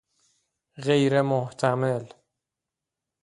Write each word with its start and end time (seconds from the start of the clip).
غیر 0.85 1.21
محتمل 1.21 2.05